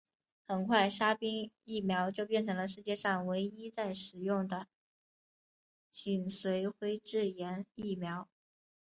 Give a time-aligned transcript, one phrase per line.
[0.47, 4.65] 很快沙宾疫苗就变成世界上唯一在使用的
[5.91, 8.27] 脊髓灰质炎疫苗。